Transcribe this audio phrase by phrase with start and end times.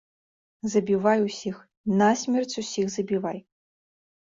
[0.75, 1.55] Забівай усіх,
[2.03, 3.39] насмерць усіх забівай!